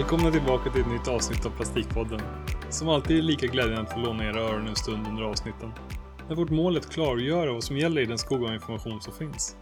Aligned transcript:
Välkomna 0.00 0.30
tillbaka 0.30 0.70
till 0.70 0.80
ett 0.80 0.88
nytt 0.88 1.08
avsnitt 1.08 1.46
av 1.46 1.50
Plastikpodden. 1.50 2.20
Som 2.70 2.88
alltid 2.88 3.16
är 3.16 3.20
det 3.20 3.26
lika 3.26 3.46
glädjande 3.46 3.80
att 3.80 3.92
få 3.92 3.98
låna 3.98 4.24
era 4.24 4.40
öron 4.40 4.68
en 4.68 4.76
stund 4.76 5.06
under 5.06 5.22
avsnitten. 5.22 5.72
När 6.28 6.36
vårt 6.36 6.50
mål 6.50 6.76
är 6.76 6.80
att 6.80 6.90
klargöra 6.90 7.52
vad 7.52 7.64
som 7.64 7.76
gäller 7.76 8.02
i 8.02 8.06
den 8.06 8.18
skog 8.18 8.44
av 8.44 8.54
information 8.54 9.00
som 9.00 9.12
finns. 9.12 9.56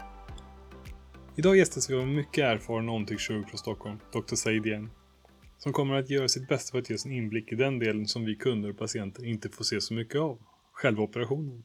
Idag 1.36 1.57
gästas 1.57 1.90
vi 1.90 1.95
av 1.95 2.00
en 2.00 2.14
mycket 2.14 2.45
erfaren 2.45 2.89
omtyckkirurg 2.89 3.48
från 3.48 3.59
Stockholm, 3.59 3.98
Dr. 4.12 4.35
Said 4.35 4.67
igen. 4.67 4.90
Som 5.59 5.72
kommer 5.72 5.95
att 5.95 6.11
göra 6.11 6.29
sitt 6.29 6.48
bästa 6.48 6.73
för 6.73 6.79
att 6.79 6.90
ge 6.90 6.96
oss 6.96 7.07
en 7.07 7.12
inblick 7.12 7.53
i 7.53 7.54
den 7.54 7.79
delen 7.79 8.07
som 8.07 8.25
vi 8.25 8.34
kunder 8.34 8.70
och 8.70 8.79
patienter 8.79 9.25
inte 9.25 9.48
får 9.48 9.64
se 9.64 9.81
så 9.81 9.95
mycket 9.95 10.20
av, 10.20 10.39
själva 10.73 11.03
operationen. 11.03 11.62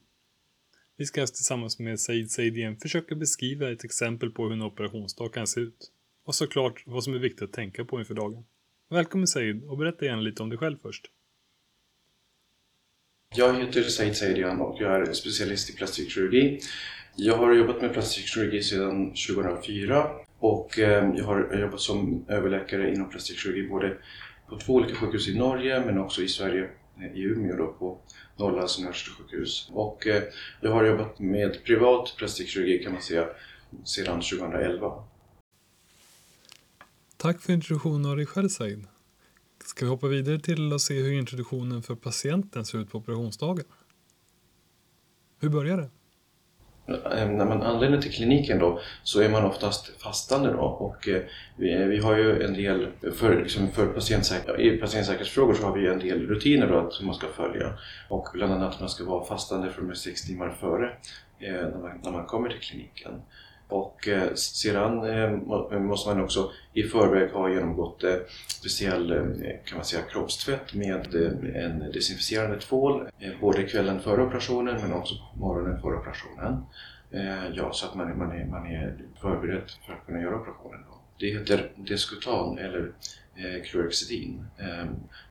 Vi 0.98 1.06
ska 1.06 1.22
alltså 1.22 1.36
tillsammans 1.36 1.80
med 1.80 2.00
Said 2.00 2.32
Saidien 2.32 2.78
försöka 2.78 3.16
beskriva 3.16 3.72
ett 3.72 3.84
exempel 3.84 4.32
på 4.32 4.44
hur 4.44 4.54
en 4.54 4.62
operationsdag 4.62 5.30
kan 5.30 5.48
se 5.48 5.60
ut. 5.60 5.92
Och 6.26 6.36
såklart 6.36 6.84
vad 6.86 7.04
som 7.04 7.14
är 7.14 7.20
viktigt 7.20 7.44
att 7.44 7.54
tänka 7.54 7.86
på 7.86 8.00
inför 8.00 8.14
dagen. 8.14 8.44
Välkommen 8.94 9.28
Said 9.28 9.64
och 9.64 9.78
berätta 9.78 10.06
gärna 10.06 10.22
lite 10.22 10.44
om 10.44 10.50
dig 10.50 10.58
själv 10.58 10.78
först. 10.82 11.06
Jag 13.36 13.54
heter 13.54 13.84
Said 13.84 14.16
Saidian 14.16 14.62
och 14.62 14.78
jag 14.82 14.96
är 14.96 15.14
specialist 15.14 15.70
i 15.70 15.74
plastikkirurgi. 15.74 16.60
Jag 17.16 17.38
har 17.38 17.54
jobbat 17.54 17.82
med 17.82 17.94
plastikkirurgi 17.94 18.64
sedan 18.64 19.08
2004 19.10 20.12
och 20.40 20.80
ehm, 20.80 21.16
jag 21.16 21.26
har 21.26 21.58
jobbat 21.62 21.80
som 21.80 22.26
överläkare 22.30 22.94
inom 22.94 23.10
plastikkirurgi 23.10 23.68
både 23.68 23.98
på 24.50 24.58
två 24.60 24.74
olika 24.74 24.96
sjukhus 24.96 25.28
i 25.28 25.38
Norge 25.38 25.86
men 25.86 25.98
också 25.98 26.22
i 26.22 26.28
Sverige, 26.28 26.70
eh, 27.00 27.18
i 27.18 27.22
Umeå 27.22 27.58
då, 27.58 27.68
på 27.68 28.00
Norrlands 28.38 28.80
universitetssjukhus. 28.80 29.70
Och 29.74 30.08
eh, 30.08 30.24
jag 30.62 30.72
har 30.72 30.86
jobbat 30.86 31.20
med 31.20 31.64
privat 31.64 32.14
plastikkirurgi 32.18 32.84
kan 32.84 32.94
man 32.94 33.02
säga 33.02 33.28
sedan 33.84 34.22
2011. 34.22 35.04
Tack 37.24 37.42
för 37.42 37.54
introduktionen 37.54 38.12
av 38.12 38.18
dig 38.18 38.26
själv 38.26 38.50
Said. 38.50 38.88
Ska 39.64 39.86
vi 39.86 39.90
hoppa 39.90 40.08
vidare 40.08 40.40
till 40.40 40.74
att 40.74 40.82
se 40.82 41.02
hur 41.02 41.12
introduktionen 41.14 41.84
för 41.84 41.96
patienten 41.96 42.66
ser 42.66 42.78
ut 42.78 42.92
på 42.92 42.98
operationsdagen? 42.98 43.66
Hur 45.40 45.50
börjar 45.50 45.78
det? 45.78 45.90
Ehm, 46.94 47.38
när 47.38 47.46
man 47.46 47.62
anländer 47.62 48.02
till 48.02 48.12
kliniken 48.12 48.60
då 48.60 48.80
så 49.04 49.22
är 49.22 49.30
man 49.30 49.44
oftast 49.46 50.02
fastande 50.02 50.52
då 50.52 50.62
och 50.62 51.08
eh, 51.08 51.22
vi, 51.58 51.74
eh, 51.74 51.88
vi 51.88 51.98
har 51.98 52.18
ju 52.18 52.44
en 52.44 52.54
del, 52.54 52.88
för, 53.14 53.44
liksom 53.44 53.72
för 53.72 53.88
patientsäker, 53.88 54.62
i 54.62 54.78
patientsäkerhetsfrågor 54.78 55.54
så 55.54 55.64
har 55.64 55.76
vi 55.76 55.88
en 55.88 56.00
del 56.00 56.28
rutiner 56.28 56.68
då 56.68 56.92
som 56.92 57.06
man 57.06 57.16
ska 57.16 57.28
följa 57.28 57.78
och 58.10 58.28
bland 58.34 58.54
annat 58.54 58.74
att 58.74 58.80
man 58.80 58.90
ska 58.90 59.06
vara 59.06 59.26
fastande 59.26 59.72
för 59.72 59.94
sex 59.94 60.22
timmar 60.22 60.50
före 60.50 60.98
eh, 61.40 61.54
när, 61.54 61.82
man, 61.82 62.00
när 62.04 62.12
man 62.12 62.26
kommer 62.26 62.50
till 62.50 62.60
kliniken. 62.60 63.22
Och 63.74 64.08
eh, 64.08 64.34
sedan 64.34 65.04
eh, 65.04 65.34
eh, 65.74 65.80
måste 65.80 66.10
man 66.10 66.24
också 66.24 66.52
i 66.74 66.84
förväg 66.84 67.32
ha 67.32 67.50
genomgått 67.50 68.04
speciell 68.48 69.08
kan 69.66 69.78
man 69.78 69.86
säga, 69.86 70.02
kroppstvätt 70.02 70.74
med 70.74 71.16
en 71.56 71.92
desinficerande 71.94 72.60
tvål 72.60 73.10
både 73.42 73.64
kvällen 73.64 74.00
före 74.00 74.24
operationen 74.24 74.82
men 74.82 74.94
också 74.94 75.16
på 75.16 75.40
morgonen 75.40 75.82
före 75.82 75.96
operationen. 75.96 76.64
Ja, 77.54 77.74
så 77.74 77.86
att 77.86 77.96
man, 77.96 78.18
man, 78.18 78.32
är, 78.32 78.46
man 78.46 78.66
är 78.66 78.96
förberedd 79.22 79.72
för 79.86 79.94
att 79.94 80.06
kunna 80.06 80.22
göra 80.22 80.36
operationen. 80.36 80.80
Då. 80.90 80.98
Det 81.20 81.28
heter 81.28 81.72
Descutan 81.76 82.58
eller 82.58 82.92
Chlorhexidin. 83.64 84.46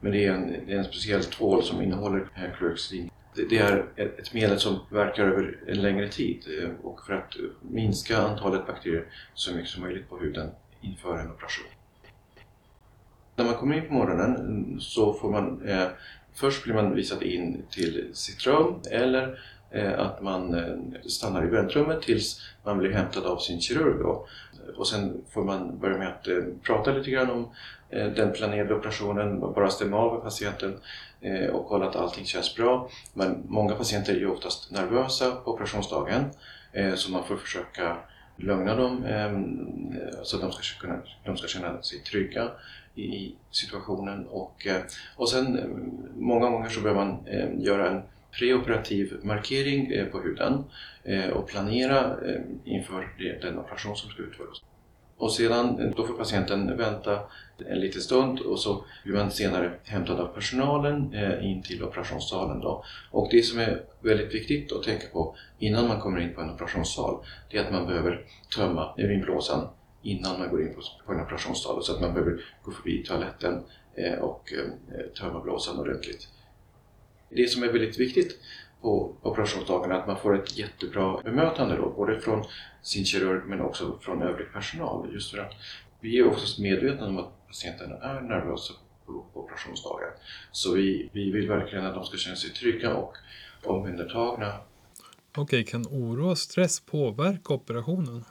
Men 0.01 0.13
det 0.13 0.27
är, 0.27 0.33
en, 0.33 0.49
det 0.67 0.73
är 0.73 0.79
en 0.79 0.85
speciell 0.85 1.25
tvål 1.25 1.63
som 1.63 1.83
innehåller 1.83 2.29
Chlorhexidin 2.59 3.11
det 3.35 3.59
är 3.59 3.87
ett 3.97 4.35
medel 4.35 4.61
som 4.61 4.79
verkar 4.91 5.27
över 5.27 5.59
en 5.67 5.83
längre 5.83 6.09
tid 6.09 6.45
eh, 6.63 6.71
och 6.83 7.07
för 7.07 7.13
att 7.13 7.37
minska 7.61 8.19
antalet 8.19 8.67
bakterier 8.67 9.07
så 9.35 9.55
mycket 9.55 9.71
som 9.71 9.83
möjligt 9.83 10.09
på 10.09 10.19
huden 10.19 10.51
inför 10.81 11.19
en 11.19 11.31
operation. 11.31 11.67
När 13.37 13.45
man 13.45 13.55
kommer 13.55 13.77
in 13.77 13.89
på 13.89 13.95
morgonen 13.95 14.37
mm, 14.37 14.81
så 14.81 15.15
får 15.15 15.31
man 15.31 15.69
eh, 15.69 15.87
först 16.35 16.65
blir 16.65 16.75
man 16.75 16.95
visad 16.95 17.23
in 17.23 17.63
till 17.71 18.11
sitt 18.13 18.47
rum 18.47 18.81
eller 18.91 19.23
eh, 19.23 19.35
Eh, 19.75 20.01
att 20.01 20.23
man 20.23 20.55
eh, 20.55 21.01
stannar 21.07 21.45
i 21.45 21.49
väntrummet 21.49 22.03
tills 22.03 22.41
man 22.65 22.79
blir 22.79 22.93
hämtad 22.93 23.27
av 23.27 23.39
sin 23.39 23.61
kirurg. 23.61 23.99
Då. 23.99 24.27
Eh, 24.53 24.79
och 24.79 24.89
sen 24.89 25.25
får 25.31 25.45
man 25.45 25.79
börja 25.79 25.99
med 25.99 26.09
att 26.09 26.29
prata 26.63 26.93
lite 26.93 27.11
grann 27.11 27.31
om 27.31 27.49
den 27.91 28.33
planerade 28.33 28.75
operationen, 28.75 29.41
bara 29.41 29.71
stämma 29.71 29.97
av 29.97 30.15
med 30.15 30.23
patienten 30.23 30.77
och 31.53 31.67
kolla 31.67 31.89
att 31.89 31.97
allting 31.97 32.25
känns 32.25 32.57
bra. 32.57 32.89
Men 33.15 33.43
många 33.49 33.75
patienter 33.75 34.15
är 34.15 34.19
ju 34.19 34.31
oftast 34.31 34.71
nervösa 34.71 35.31
på 35.31 35.51
operationsdagen 35.51 36.25
så 36.95 37.11
man 37.11 37.25
får 37.25 37.37
försöka 37.37 37.97
lugna 38.37 38.77
dem 38.77 39.05
ehm, 39.05 39.97
så 40.23 40.37
att 40.37 40.43
de 40.43 40.53
ska, 40.53 40.81
kunna, 40.81 40.99
de 41.25 41.37
ska 41.37 41.49
känna 41.49 41.83
sig 41.83 41.99
trygga 41.99 42.51
i 42.95 43.35
situationen. 43.51 44.27
Och, 44.27 44.67
och 45.17 45.29
sen 45.29 45.61
många 46.19 46.51
gånger 46.51 46.69
så 46.69 46.81
behöver 46.81 47.05
man 47.05 47.19
göra 47.63 47.91
en 47.91 48.03
preoperativ 48.39 49.21
markering 49.23 49.93
eh, 49.93 50.07
på 50.07 50.21
huden 50.21 50.65
eh, 51.05 51.29
och 51.29 51.49
planera 51.49 51.99
eh, 52.01 52.41
inför 52.65 53.09
den 53.43 53.59
operation 53.59 53.97
som 53.97 54.11
ska 54.11 54.23
utföras. 54.23 54.63
Och 55.17 55.33
sedan 55.33 55.93
då 55.97 56.07
får 56.07 56.15
patienten 56.15 56.77
vänta 56.77 57.21
en 57.69 57.81
liten 57.81 58.01
stund 58.01 58.41
och 58.41 58.59
så 58.59 58.85
blir 59.05 59.15
man 59.15 59.31
senare 59.31 59.73
hämtad 59.85 60.21
av 60.21 60.27
personalen 60.27 61.15
in 61.43 61.63
till 61.63 61.85
operationssalen. 61.85 62.61
Då. 62.61 62.85
Och 63.11 63.29
det 63.31 63.43
som 63.43 63.59
är 63.59 63.83
väldigt 64.01 64.35
viktigt 64.35 64.73
att 64.73 64.83
tänka 64.83 65.07
på 65.13 65.37
innan 65.59 65.89
man 65.89 66.01
kommer 66.01 66.21
in 66.21 66.35
på 66.35 66.41
en 66.41 66.51
operationssal 66.51 67.25
det 67.51 67.59
är 67.59 67.65
att 67.65 67.73
man 67.73 67.87
behöver 67.87 68.25
tömma 68.57 68.95
urinblåsan 68.99 69.69
innan 70.03 70.39
man 70.39 70.51
går 70.51 70.63
in 70.63 70.75
på 71.07 71.13
en 71.13 71.21
operationssal 71.21 71.83
så 71.83 71.95
att 71.95 72.01
man 72.01 72.15
behöver 72.15 72.45
gå 72.63 72.73
förbi 72.73 73.05
toaletten 73.05 73.63
och 74.21 74.53
tömma 75.19 75.41
blåsan 75.41 75.79
ordentligt. 75.79 76.29
Det 77.37 77.51
som 77.51 77.63
är 77.63 77.73
väldigt 77.73 78.01
viktigt 78.01 78.39
på 78.81 79.17
operationsdagarna 79.23 79.97
att 79.97 80.07
man 80.07 80.19
får 80.19 80.39
ett 80.39 80.59
jättebra 80.59 81.21
bemötande 81.25 81.77
då, 81.77 81.91
både 81.97 82.21
från 82.21 82.45
sin 82.83 83.05
kirurg 83.05 83.43
men 83.47 83.61
också 83.61 83.99
från 84.01 84.23
övrig 84.23 84.53
personal. 84.53 85.13
Just 85.13 85.31
för 85.31 85.39
att 85.39 85.53
vi 86.01 86.19
är 86.19 86.27
oftast 86.27 86.59
medvetna 86.59 87.07
om 87.07 87.19
att 87.19 87.47
patienterna 87.47 87.97
är 87.97 88.21
nervösa 88.21 88.75
på, 89.07 89.27
på 89.33 89.41
operationsdagar. 89.41 90.09
Så 90.53 90.75
vi, 90.75 91.11
vi 91.13 91.31
vill 91.31 91.49
verkligen 91.49 91.87
att 91.87 91.95
de 91.95 92.05
ska 92.05 92.17
känna 92.17 92.37
sig 92.37 92.51
trygga 92.51 92.95
och 92.95 93.17
omhändertagna. 93.65 94.53
Okej, 95.37 95.65
kan 95.65 95.87
oro 95.87 96.31
och 96.31 96.39
stress 96.39 96.81
påverka 96.81 97.55
operationen? 97.55 98.25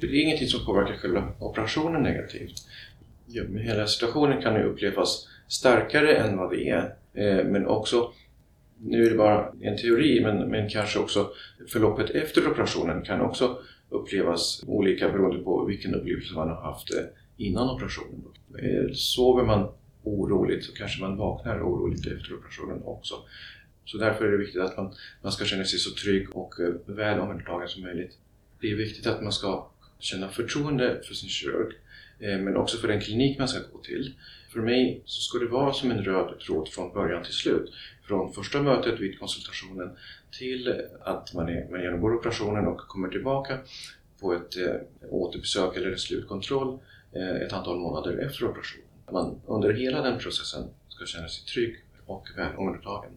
Det 0.00 0.06
är 0.06 0.22
ingenting 0.22 0.48
som 0.48 0.66
påverkar 0.66 0.96
själva 0.96 1.32
operationen 1.38 2.02
negativt. 2.02 2.68
Hela 3.64 3.86
situationen 3.86 4.42
kan 4.42 4.54
ju 4.54 4.62
upplevas 4.62 5.28
starkare 5.48 6.16
än 6.16 6.36
vad 6.36 6.50
det 6.50 6.68
är. 6.68 6.94
Eh, 7.14 7.44
men 7.44 7.66
också 7.66 8.12
nu 8.78 9.06
är 9.06 9.10
det 9.10 9.16
bara 9.16 9.52
en 9.60 9.76
teori, 9.76 10.20
men, 10.22 10.50
men 10.50 10.68
kanske 10.68 10.98
också 10.98 11.30
förloppet 11.68 12.10
efter 12.10 12.48
operationen 12.48 13.02
kan 13.02 13.20
också 13.20 13.58
upplevas 13.88 14.64
olika 14.66 15.08
beroende 15.08 15.42
på 15.42 15.64
vilken 15.64 15.94
upplevelse 15.94 16.34
man 16.34 16.48
har 16.48 16.62
haft 16.62 16.94
eh, 16.94 17.04
innan 17.36 17.70
operationen. 17.70 18.24
Eh, 18.58 18.92
sover 18.92 19.44
man 19.44 19.68
oroligt 20.02 20.64
så 20.64 20.72
kanske 20.72 21.00
man 21.00 21.16
vaknar 21.16 21.62
oroligt 21.62 22.06
efter 22.06 22.34
operationen 22.34 22.82
också. 22.82 23.14
Så 23.84 23.98
därför 23.98 24.24
är 24.24 24.30
det 24.30 24.38
viktigt 24.38 24.62
att 24.62 24.76
man, 24.76 24.94
man 25.22 25.32
ska 25.32 25.44
känna 25.44 25.64
sig 25.64 25.78
så 25.78 25.94
trygg 25.94 26.36
och 26.36 26.54
väl 26.86 27.20
omhändertagen 27.20 27.68
som 27.68 27.82
möjligt. 27.82 28.18
Det 28.60 28.70
är 28.70 28.76
viktigt 28.76 29.06
att 29.06 29.22
man 29.22 29.32
ska 29.32 29.70
känna 29.98 30.28
förtroende 30.28 31.00
för 31.04 31.14
sin 31.14 31.28
kirurg 31.28 31.74
men 32.18 32.56
också 32.56 32.78
för 32.78 32.88
den 32.88 33.00
klinik 33.00 33.38
man 33.38 33.48
ska 33.48 33.58
gå 33.72 33.78
till. 33.78 34.14
För 34.54 34.60
mig 34.60 35.02
så 35.04 35.20
ska 35.20 35.38
det 35.38 35.50
vara 35.50 35.72
som 35.72 35.90
en 35.90 36.04
röd 36.04 36.40
tråd 36.40 36.68
från 36.68 36.92
början 36.92 37.24
till 37.24 37.32
slut 37.32 37.72
från 38.08 38.32
första 38.32 38.62
mötet 38.62 39.00
vid 39.00 39.18
konsultationen 39.18 39.96
till 40.38 40.82
att 41.00 41.34
man, 41.34 41.48
är, 41.48 41.70
man 41.70 41.82
genomgår 41.82 42.14
operationen 42.14 42.66
och 42.66 42.78
kommer 42.78 43.08
tillbaka 43.08 43.58
på 44.20 44.34
ett 44.34 44.56
eh, 44.56 44.74
återbesök 45.10 45.76
eller 45.76 45.92
en 45.92 45.98
slutkontroll 45.98 46.78
eh, 47.12 47.36
ett 47.36 47.52
antal 47.52 47.78
månader 47.78 48.18
efter 48.18 48.44
operationen. 48.44 48.86
Man 49.12 49.40
under 49.46 49.72
hela 49.72 50.02
den 50.02 50.18
processen 50.18 50.64
ska 50.88 51.06
känna 51.06 51.28
sig 51.28 51.44
trygg 51.44 51.76
och 52.06 52.28
väl 52.36 52.56
omhändertagen. 52.56 53.10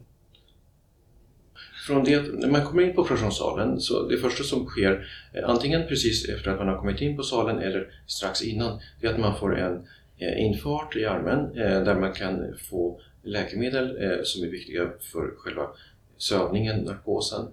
Från 1.86 2.04
det 2.04 2.22
när 2.32 2.48
man 2.48 2.66
kommer 2.66 2.82
in 2.82 2.94
på 2.94 3.02
operationssalen, 3.02 3.80
så 3.80 4.08
det 4.08 4.18
första 4.18 4.44
som 4.44 4.66
sker 4.66 5.08
eh, 5.32 5.50
antingen 5.50 5.86
precis 5.88 6.28
efter 6.28 6.50
att 6.50 6.58
man 6.58 6.68
har 6.68 6.78
kommit 6.78 7.00
in 7.00 7.16
på 7.16 7.22
salen 7.22 7.58
eller 7.58 7.92
strax 8.06 8.42
innan, 8.42 8.80
det 9.00 9.06
är 9.06 9.12
att 9.12 9.20
man 9.20 9.38
får 9.38 9.58
en 9.58 9.74
eh, 9.74 9.82
Eh, 10.20 10.44
infart 10.44 10.96
i 10.96 11.04
armen 11.04 11.58
eh, 11.58 11.82
där 11.84 11.94
man 11.94 12.12
kan 12.12 12.54
få 12.70 13.00
läkemedel 13.22 14.02
eh, 14.02 14.22
som 14.22 14.44
är 14.44 14.48
viktiga 14.48 14.90
för 15.00 15.34
själva 15.36 15.68
sövningen, 16.16 16.80
narkosen. 16.80 17.48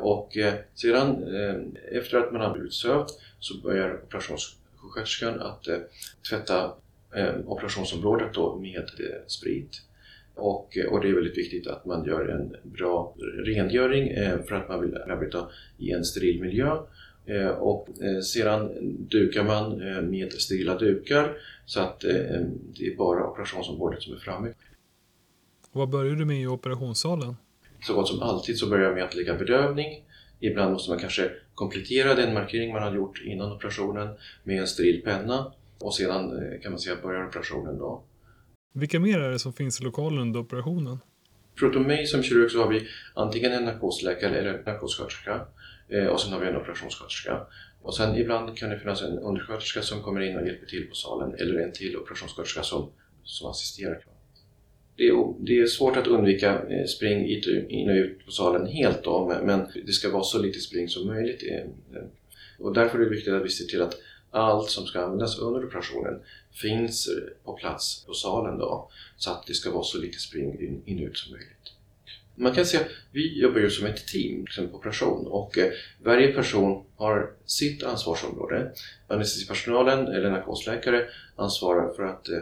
Och 0.00 0.36
sedan 0.74 1.24
efter 1.92 2.18
att 2.18 2.32
man 2.32 2.40
har 2.40 2.52
blivit 2.52 2.72
sövd 2.72 3.08
så 3.38 3.60
börjar 3.60 4.00
operationssjuksköterskan 4.04 5.40
att 5.40 5.68
tvätta 6.30 6.72
operationsområdet 7.46 8.34
då 8.34 8.56
med 8.56 8.84
sprit. 9.26 9.82
Och, 10.34 10.78
och, 10.90 11.00
det 11.00 11.08
är 11.08 11.14
väldigt 11.14 11.38
viktigt 11.38 11.66
att 11.66 11.84
man 11.84 12.04
gör 12.04 12.28
en 12.28 12.56
bra 12.62 13.14
rengöring 13.44 14.14
för 14.48 14.54
att 14.54 14.68
man 14.68 14.80
vill 14.80 14.96
arbeta 14.96 15.48
i 15.78 15.90
en 15.90 16.04
steril 16.04 16.40
miljö 16.40 16.76
och 17.58 17.88
eh, 18.02 18.20
sedan 18.20 18.70
dukar 19.10 19.44
man 19.44 19.82
eh, 19.82 20.02
med 20.02 20.32
sterila 20.32 20.78
dukar 20.78 21.36
så 21.66 21.80
att 21.80 22.00
det 22.00 22.86
är 22.86 22.96
bara 22.96 23.26
operationsområdet 23.26 24.02
som 24.02 24.14
är 24.14 24.18
framme. 24.18 24.48
Och 25.70 25.80
vad 25.80 25.88
börjar 25.88 26.14
du 26.14 26.24
med 26.24 26.40
i 26.40 26.46
operationssalen? 26.46 27.36
Så 27.86 27.94
gott 27.94 28.08
som 28.08 28.22
alltid 28.22 28.58
så 28.58 28.68
börjar 28.68 28.84
jag 28.84 28.94
med 28.94 29.04
att 29.04 29.14
lägga 29.14 29.34
bedövning. 29.34 30.02
Ibland 30.40 30.72
måste 30.72 30.90
man 30.90 30.98
kanske 30.98 31.30
komplettera 31.54 32.14
den 32.14 32.34
markering 32.34 32.72
man 32.72 32.82
har 32.82 32.94
gjort 32.94 33.22
innan 33.24 33.52
operationen 33.52 34.08
med 34.44 34.60
en 34.60 34.66
steril 34.66 35.02
penna 35.02 35.52
och 35.78 35.94
sedan 35.94 36.40
kan 36.62 36.72
man 36.72 36.80
säga 36.80 36.96
börjar 37.02 37.26
operationen 37.26 37.78
då. 37.78 38.02
Vilka 38.74 39.00
mer 39.00 39.20
är 39.20 39.30
det 39.30 39.38
som 39.38 39.52
finns 39.52 39.80
i 39.80 39.84
lokalen 39.84 40.18
under 40.18 40.40
operationen? 40.40 40.98
Förutom 41.58 41.82
mig 41.82 42.06
som 42.06 42.22
kirurg 42.22 42.50
så 42.50 42.58
har 42.62 42.68
vi 42.68 42.88
antingen 43.14 43.52
en 43.52 43.64
narkosläkare 43.64 44.38
eller 44.38 44.54
en 44.54 44.64
narkossköterska 44.64 45.32
Eh, 45.32 45.55
Eh, 45.88 46.06
och 46.06 46.20
sen 46.20 46.32
har 46.32 46.40
vi 46.40 46.46
en 46.46 46.56
operationssköterska. 46.56 47.46
Och 47.82 47.96
sen 47.96 48.16
ibland 48.16 48.58
kan 48.58 48.70
det 48.70 48.78
finnas 48.78 49.02
en 49.02 49.18
undersköterska 49.18 49.82
som 49.82 50.02
kommer 50.02 50.20
in 50.20 50.36
och 50.36 50.46
hjälper 50.46 50.66
till 50.66 50.88
på 50.88 50.94
salen 50.94 51.34
eller 51.34 51.60
en 51.60 51.72
till 51.72 51.96
operationssköterska 51.96 52.62
som, 52.62 52.90
som 53.24 53.50
assisterar. 53.50 54.04
Det 54.96 55.08
är, 55.08 55.34
det 55.38 55.60
är 55.60 55.66
svårt 55.66 55.96
att 55.96 56.06
undvika 56.06 56.62
eh, 56.68 56.86
spring 56.86 57.26
in 57.68 57.90
och 57.90 57.94
ut 57.94 58.24
på 58.24 58.30
salen 58.30 58.66
helt 58.66 59.04
då, 59.04 59.40
men 59.44 59.66
det 59.86 59.92
ska 59.92 60.10
vara 60.10 60.22
så 60.22 60.42
lite 60.42 60.60
spring 60.60 60.88
som 60.88 61.06
möjligt. 61.06 61.42
Eh, 61.50 62.02
och 62.58 62.74
därför 62.74 62.98
är 62.98 63.04
det 63.04 63.10
viktigt 63.10 63.34
att 63.34 63.44
vi 63.44 63.48
ser 63.48 63.64
till 63.64 63.82
att 63.82 63.98
allt 64.30 64.70
som 64.70 64.86
ska 64.86 65.00
användas 65.00 65.38
under 65.38 65.64
operationen 65.64 66.20
finns 66.52 67.08
på 67.44 67.52
plats 67.52 68.04
på 68.06 68.14
salen 68.14 68.58
då, 68.58 68.90
så 69.16 69.30
att 69.30 69.46
det 69.46 69.54
ska 69.54 69.70
vara 69.70 69.84
så 69.84 69.98
lite 69.98 70.18
spring 70.18 70.82
in 70.84 70.98
och 70.98 71.08
ut 71.08 71.16
som 71.16 71.32
möjligt. 71.32 71.75
Man 72.38 72.54
kan 72.54 72.66
säga 72.66 72.82
att 72.82 72.90
vi 73.12 73.40
jobbar 73.40 73.60
ju 73.60 73.70
som 73.70 73.86
ett 73.86 74.06
team 74.06 74.44
liksom 74.44 74.68
på 74.68 74.76
operation 74.76 75.26
och 75.26 75.58
eh, 75.58 75.72
varje 76.02 76.32
person 76.32 76.84
har 76.96 77.30
sitt 77.46 77.82
ansvarsområde. 77.82 78.72
Anestesipersonalen 79.08 80.06
eller 80.06 80.30
narkosläkare 80.30 81.08
ansvarar 81.36 81.94
för 81.94 82.02
att 82.02 82.28
eh, 82.28 82.38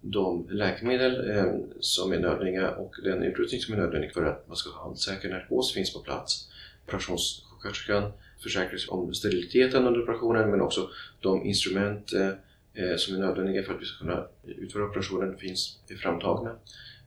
de 0.00 0.48
läkemedel 0.50 1.30
eh, 1.30 1.54
som 1.80 2.12
är 2.12 2.18
nödvändiga 2.18 2.70
och 2.70 2.94
den 3.04 3.22
utrustning 3.22 3.60
som 3.60 3.74
är 3.74 3.78
nödvändig 3.78 4.12
för 4.12 4.24
att 4.24 4.48
man 4.48 4.56
ska 4.56 4.70
ha 4.70 4.90
en 4.90 4.96
säker 4.96 5.28
narkos 5.28 5.74
finns 5.74 5.92
på 5.92 6.00
plats. 6.00 6.48
Operationssjuksköterskan 6.86 8.12
försäkrar 8.42 8.78
sig 8.78 8.90
om 8.90 9.14
steriliteten 9.14 9.86
under 9.86 10.02
operationen 10.02 10.50
men 10.50 10.60
också 10.60 10.88
de 11.20 11.46
instrument 11.46 12.12
eh, 12.12 12.28
eh, 12.74 12.96
som 12.96 13.14
är 13.14 13.18
nödvändiga 13.18 13.62
för 13.62 13.74
att 13.74 13.80
vi 13.80 13.84
ska 13.84 13.98
kunna 13.98 14.26
utföra 14.46 14.84
operationen 14.84 15.38
finns 15.38 15.78
framtagna. 16.02 16.56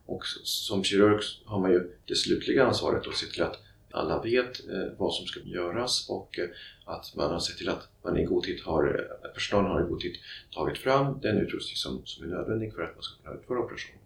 Och 0.09 0.25
som 0.43 0.83
kirurg 0.83 1.23
har 1.45 1.59
man 1.59 1.71
ju 1.71 1.91
det 2.05 2.15
slutliga 2.15 2.65
ansvaret 2.65 3.07
att 3.07 3.15
se 3.15 3.25
till 3.25 3.43
att 3.43 3.59
alla 3.91 4.21
vet 4.21 4.69
eh, 4.69 4.97
vad 4.97 5.13
som 5.13 5.25
ska 5.25 5.39
göras 5.39 6.09
och 6.09 6.39
eh, 6.39 6.49
att 6.85 7.15
man 7.15 7.31
har 7.31 7.39
sett 7.39 7.57
till 7.57 7.69
att 7.69 7.87
man 8.03 8.17
i 8.17 8.25
god 8.25 8.43
tid 8.43 8.61
har, 8.65 9.09
eh, 9.23 9.31
personalen 9.33 9.71
har 9.71 9.81
i 9.81 9.89
god 9.89 9.99
tid 9.99 10.15
tagit 10.53 10.77
fram 10.77 11.19
den 11.21 11.37
utrustning 11.37 11.75
som, 11.75 12.01
som 12.05 12.23
är 12.23 12.27
nödvändig 12.27 12.73
för 12.73 12.81
att 12.81 12.95
man 12.95 13.03
ska 13.03 13.23
kunna 13.23 13.35
utföra 13.35 13.59
operationen. 13.59 13.99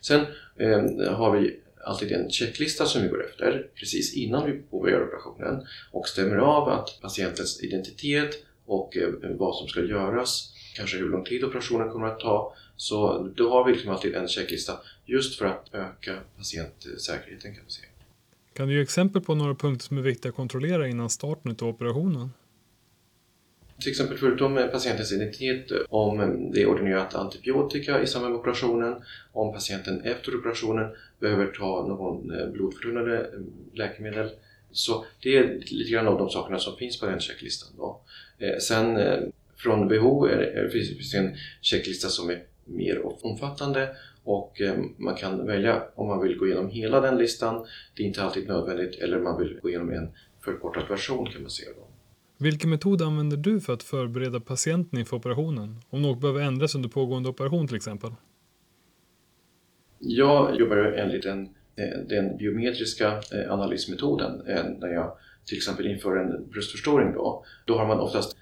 Sen 0.00 0.26
eh, 0.56 1.12
har 1.12 1.38
vi 1.38 1.60
alltid 1.84 2.12
en 2.12 2.30
checklista 2.30 2.86
som 2.86 3.02
vi 3.02 3.08
går 3.08 3.24
efter 3.24 3.70
precis 3.74 4.14
innan 4.16 4.46
vi 4.46 4.52
påbörjar 4.52 5.02
operationen 5.02 5.66
och 5.90 6.08
stämmer 6.08 6.36
av 6.36 6.68
att 6.68 6.98
patientens 7.02 7.62
identitet 7.62 8.44
och 8.66 8.96
eh, 8.96 9.08
vad 9.22 9.56
som 9.56 9.68
ska 9.68 9.80
göras, 9.80 10.52
kanske 10.76 10.96
hur 10.96 11.08
lång 11.08 11.24
tid 11.24 11.44
operationen 11.44 11.90
kommer 11.90 12.06
att 12.06 12.20
ta. 12.20 12.54
Så 12.80 13.28
då 13.36 13.50
har 13.50 13.64
vi 13.64 13.72
liksom 13.72 13.90
alltid 13.90 14.14
en 14.14 14.28
checklista 14.28 14.72
just 15.06 15.38
för 15.38 15.46
att 15.46 15.74
öka 15.74 16.18
patientsäkerheten 16.36 17.54
kan 17.54 17.62
man 17.62 17.70
säga. 17.70 17.88
Kan 18.52 18.68
du 18.68 18.74
ge 18.74 18.82
exempel 18.82 19.22
på 19.22 19.34
några 19.34 19.54
punkter 19.54 19.86
som 19.86 19.98
är 19.98 20.02
viktiga 20.02 20.30
att 20.30 20.36
kontrollera 20.36 20.88
innan 20.88 21.10
starten 21.10 21.56
av 21.60 21.68
operationen? 21.68 22.30
Till 23.80 23.90
exempel 23.90 24.18
förutom 24.18 24.68
patientens 24.72 25.12
identitet, 25.12 25.72
om 25.88 26.50
det 26.52 26.62
är 26.62 26.66
ordinerat 26.66 27.14
antibiotika 27.14 28.02
i 28.02 28.06
samband 28.06 28.32
med 28.32 28.40
operationen, 28.40 29.02
om 29.32 29.52
patienten 29.52 30.00
efter 30.00 30.36
operationen 30.36 30.90
behöver 31.18 31.46
ta 31.46 31.86
någon 31.88 32.40
eh, 32.40 32.48
blodförtunnande 32.48 33.18
eh, 33.18 33.40
läkemedel. 33.74 34.30
Så 34.70 35.04
det 35.22 35.36
är 35.36 35.58
lite 35.70 35.90
grann 35.90 36.08
av 36.08 36.18
de 36.18 36.30
sakerna 36.30 36.58
som 36.58 36.76
finns 36.76 37.00
på 37.00 37.06
den 37.06 37.20
checklistan. 37.20 37.68
Då. 37.76 38.00
Eh, 38.38 38.58
sen 38.58 38.98
från 39.56 39.92
är 39.92 40.36
det, 40.36 40.70
finns 40.70 41.12
det 41.12 41.18
en 41.18 41.36
checklista 41.60 42.08
som 42.08 42.30
är 42.30 42.42
mer 42.70 43.24
omfattande 43.24 43.88
och 44.24 44.60
eh, 44.60 44.74
man 44.96 45.14
kan 45.14 45.46
välja 45.46 45.82
om 45.94 46.08
man 46.08 46.20
vill 46.22 46.38
gå 46.38 46.46
igenom 46.46 46.68
hela 46.68 47.00
den 47.00 47.18
listan. 47.18 47.66
Det 47.96 48.02
är 48.02 48.06
inte 48.06 48.22
alltid 48.22 48.48
nödvändigt 48.48 48.98
eller 48.98 49.18
om 49.18 49.24
man 49.24 49.38
vill 49.38 49.58
gå 49.62 49.68
igenom 49.68 49.90
en 49.90 50.08
förkortad 50.44 50.88
version 50.88 51.26
kan 51.26 51.42
man 51.42 51.50
säga. 51.50 51.70
Då. 51.76 51.86
Vilken 52.38 52.70
metod 52.70 53.02
använder 53.02 53.36
du 53.36 53.60
för 53.60 53.72
att 53.72 53.82
förbereda 53.82 54.40
patienten 54.40 54.98
inför 54.98 55.16
operationen? 55.16 55.76
Om 55.90 56.02
något 56.02 56.20
behöver 56.20 56.40
ändras 56.40 56.74
under 56.74 56.88
pågående 56.88 57.28
operation 57.28 57.66
till 57.66 57.76
exempel? 57.76 58.10
Jag 59.98 60.56
jobbar 60.60 60.76
enligt 60.76 61.22
den, 61.22 61.42
eh, 61.76 61.98
den 62.08 62.36
biometriska 62.36 63.20
eh, 63.32 63.52
analysmetoden 63.52 64.42
när 64.80 64.88
jag 64.88 65.16
till 65.44 65.56
exempel 65.56 65.86
inför 65.86 66.16
en 66.16 66.50
bröstförstoring. 66.50 67.12
Då, 67.12 67.44
då 67.64 67.78
har 67.78 67.86
man 67.86 68.00
oftast 68.00 68.36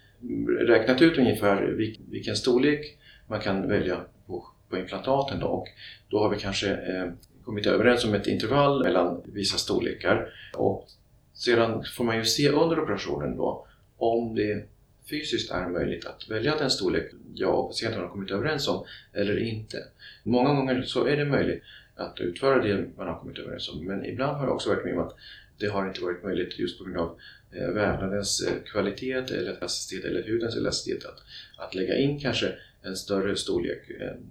räknat 0.60 1.02
ut 1.02 1.18
ungefär 1.18 1.62
vilken 2.10 2.36
storlek 2.36 2.98
man 3.28 3.40
kan 3.40 3.68
välja 3.68 4.00
på 4.28 4.52
på 4.68 4.78
implantaten. 4.78 5.40
Då. 5.40 5.46
Och 5.46 5.68
då 6.08 6.18
har 6.18 6.28
vi 6.30 6.38
kanske 6.38 6.70
eh, 6.70 7.10
kommit 7.44 7.66
överens 7.66 8.04
om 8.04 8.14
ett 8.14 8.26
intervall 8.26 8.82
mellan 8.82 9.22
vissa 9.24 9.58
storlekar. 9.58 10.28
Och 10.54 10.88
sedan 11.34 11.84
får 11.96 12.04
man 12.04 12.16
ju 12.16 12.24
se 12.24 12.48
under 12.48 12.80
operationen 12.80 13.36
då 13.36 13.66
om 13.96 14.34
det 14.34 14.64
fysiskt 15.10 15.50
är 15.50 15.68
möjligt 15.68 16.06
att 16.06 16.30
välja 16.30 16.56
den 16.56 16.70
storlek 16.70 17.12
jag 17.34 17.58
och 17.58 17.68
patienten 17.68 18.00
har 18.00 18.08
kommit 18.08 18.30
överens 18.30 18.68
om 18.68 18.84
eller 19.12 19.38
inte. 19.38 19.78
Många 20.22 20.54
gånger 20.54 20.82
så 20.82 21.06
är 21.06 21.16
det 21.16 21.24
möjligt 21.24 21.62
att 21.96 22.20
utföra 22.20 22.62
det 22.62 22.88
man 22.96 23.06
har 23.06 23.18
kommit 23.18 23.38
överens 23.38 23.68
om 23.68 23.86
men 23.86 24.04
ibland 24.04 24.36
har 24.36 24.44
jag 24.44 24.54
också 24.54 24.68
varit 24.68 24.84
med 24.84 24.94
om 24.94 25.06
att 25.06 25.16
det 25.58 25.66
har 25.66 25.88
inte 25.88 26.00
varit 26.00 26.24
möjligt 26.24 26.58
just 26.58 26.78
på 26.78 26.84
grund 26.84 26.96
av 26.96 27.18
eh, 27.52 27.68
vävnadens 27.68 28.40
eh, 28.40 28.62
kvalitet 28.72 29.12
eller 29.12 29.56
elasticitet 29.56 30.04
eller 30.04 30.22
hudens 30.22 30.56
elasticitet 30.56 31.04
att, 31.04 31.18
att 31.56 31.74
lägga 31.74 31.96
in 31.96 32.20
kanske 32.20 32.54
en 32.88 32.96
större 32.96 33.36
storlek 33.36 33.78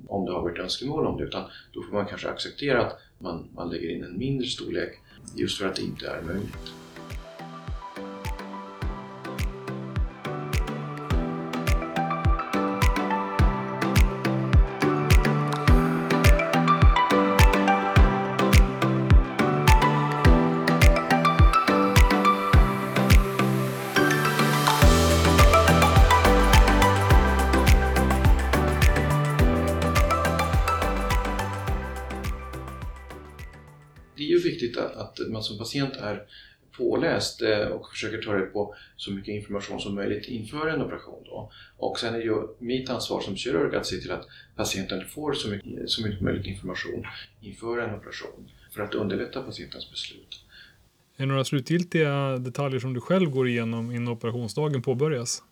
om 0.08 0.26
det 0.26 0.32
har 0.32 0.42
varit 0.42 0.60
önskemål 0.60 1.06
om 1.06 1.18
det 1.18 1.24
utan 1.24 1.44
då 1.74 1.84
får 1.84 1.94
man 1.94 2.06
kanske 2.06 2.30
acceptera 2.30 2.86
att 2.86 3.00
man, 3.20 3.50
man 3.56 3.70
lägger 3.70 3.90
in 3.90 4.04
en 4.04 4.18
mindre 4.18 4.48
storlek 4.48 5.00
just 5.36 5.58
för 5.58 5.68
att 5.68 5.76
det 5.76 5.82
inte 5.82 6.08
är 6.08 6.22
möjligt. 6.22 6.74
Viktigt 34.48 34.78
att, 34.78 34.96
att 34.96 35.20
man 35.30 35.44
som 35.44 35.58
patient 35.58 35.96
är 35.96 36.24
påläst 36.78 37.42
eh, 37.42 37.68
och 37.68 37.90
försöker 37.90 38.22
ta 38.22 38.34
rätt 38.34 38.54
på 38.54 38.76
så 38.98 39.12
mycket 39.12 39.36
information 39.36 39.80
som 39.80 39.96
möjligt 39.96 40.28
inför 40.28 40.68
en 40.68 40.82
operation. 40.82 41.24
Då. 41.26 41.52
Och 41.78 42.00
sen 42.00 42.16
är 42.16 42.18
det 42.18 42.26
ju 42.26 42.48
mitt 42.60 42.90
ansvar 42.90 43.22
som 43.22 43.36
kirurg 43.36 43.76
att 43.76 43.86
se 43.86 43.98
till 43.98 44.12
att 44.12 44.28
patienten 44.56 45.06
får 45.06 45.34
så 45.34 45.50
mycket, 45.50 45.90
så 45.90 46.08
mycket 46.08 46.22
möjligt 46.22 46.46
information 46.46 47.06
inför 47.42 47.78
en 47.78 47.96
operation 47.96 48.50
för 48.72 48.82
att 48.82 48.96
underlätta 48.96 49.42
patientens 49.42 49.92
beslut. 49.92 50.44
Är 51.18 51.24
det 51.24 51.26
några 51.26 51.46
slutgiltiga 51.46 52.38
detaljer 52.38 52.80
som 52.80 52.94
du 52.94 53.02
själv 53.02 53.30
går 53.30 53.48
igenom 53.48 53.92
innan 53.92 54.14
operationsdagen 54.14 54.82
påbörjas? 54.82 55.44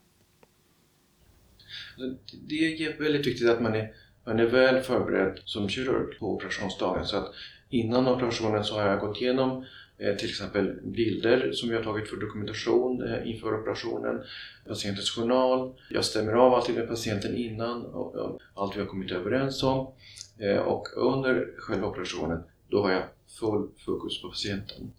Det 2.48 2.56
är 2.56 3.00
väldigt 3.00 3.28
viktigt 3.28 3.50
att 3.50 3.62
man 3.62 3.76
är, 3.76 3.94
man 4.26 4.40
är 4.40 4.46
väl 4.46 4.82
förberedd 4.82 5.40
som 5.46 5.70
kirurg 5.70 6.20
på 6.20 6.36
operationsdagen 6.36 7.06
så 7.06 7.18
att 7.18 7.34
Innan 7.76 8.08
operationen 8.08 8.64
så 8.64 8.76
har 8.76 8.88
jag 8.88 9.00
gått 9.00 9.22
igenom 9.22 9.66
eh, 9.98 10.16
till 10.16 10.30
exempel 10.30 10.80
bilder 10.84 11.52
som 11.52 11.70
jag 11.72 11.84
tagit 11.84 12.10
för 12.10 12.18
dokumentation 12.18 13.04
eh, 13.04 13.30
inför 13.32 13.62
operationen, 13.62 14.24
patientens 14.68 15.10
journal, 15.10 15.74
jag 15.90 16.06
stämmer 16.06 16.34
av 16.34 16.54
alltid 16.54 16.76
med 16.76 16.88
patienten 16.88 17.36
innan, 17.36 17.86
allt 18.54 18.76
vi 18.76 18.80
har 18.80 18.88
kommit 18.88 19.12
överens 19.12 19.64
om 19.64 19.88
eh, 20.38 20.58
och 20.58 20.88
under 20.96 21.48
själva 21.58 21.88
operationen 21.88 22.44
då 22.70 22.82
har 22.84 22.92
jag 22.92 23.04
full 23.40 23.68
fokus 23.86 24.22
på 24.22 24.30
patienten. 24.30 24.92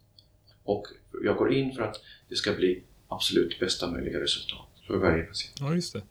Och 0.64 0.86
jag 1.24 1.36
går 1.36 1.52
in 1.52 1.72
för 1.72 1.82
att 1.82 1.96
det 2.28 2.34
ska 2.34 2.52
bli 2.52 2.82
absolut 3.08 3.60
bästa 3.60 3.90
möjliga 3.90 4.20
resultat 4.20 4.68
för 4.86 4.96
varje 4.96 5.22
patient. 5.22 5.56
Ja, 5.60 5.74
just 5.74 5.92
det. 5.92 6.02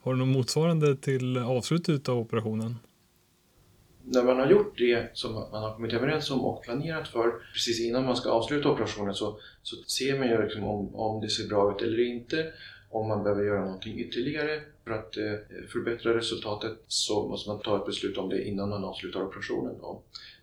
Har 0.00 0.12
du 0.12 0.18
något 0.18 0.28
motsvarande 0.28 0.96
till 0.96 1.38
avslutet 1.38 2.08
av 2.08 2.18
operationen? 2.18 2.76
När 4.10 4.24
man 4.24 4.36
har 4.36 4.50
gjort 4.50 4.78
det 4.78 5.10
som 5.12 5.34
man 5.34 5.62
har 5.62 5.74
kommit 5.74 5.92
överens 5.92 6.30
om 6.30 6.40
och 6.40 6.62
planerat 6.62 7.08
för 7.08 7.32
precis 7.52 7.80
innan 7.80 8.04
man 8.04 8.16
ska 8.16 8.30
avsluta 8.30 8.70
operationen 8.70 9.14
så, 9.14 9.38
så 9.62 9.76
ser 9.76 10.18
man 10.18 10.28
ju 10.28 10.42
liksom 10.42 10.64
om, 10.64 10.94
om 10.94 11.20
det 11.20 11.28
ser 11.28 11.48
bra 11.48 11.74
ut 11.74 11.82
eller 11.82 12.00
inte. 12.00 12.52
Om 12.90 13.08
man 13.08 13.22
behöver 13.22 13.44
göra 13.44 13.64
någonting 13.64 14.00
ytterligare 14.00 14.60
för 14.84 14.90
att 14.90 15.16
eh, 15.16 15.32
förbättra 15.68 16.16
resultatet 16.16 16.78
så 16.86 17.28
måste 17.28 17.50
man 17.50 17.60
ta 17.60 17.76
ett 17.76 17.86
beslut 17.86 18.18
om 18.18 18.28
det 18.28 18.42
innan 18.42 18.68
man 18.68 18.84
avslutar 18.84 19.22
operationen. 19.22 19.74
Då. 19.80 20.02